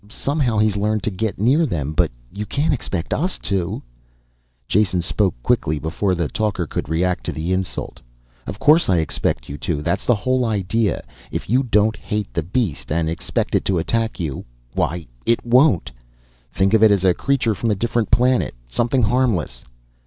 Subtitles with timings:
[0.09, 1.93] Somehow he's learned to get near them.
[1.93, 3.83] But you can't expect us to."
[4.67, 8.01] Jason spoke quickly, before the talker could react to the insult.
[8.47, 9.83] "Of course I expect you to.
[9.83, 11.03] That's the whole idea.
[11.29, 14.43] If you don't hate the beast and expect it to attack you
[14.73, 15.91] why it won't.
[16.51, 19.63] Think of it as a creature from a different planet, something harmless."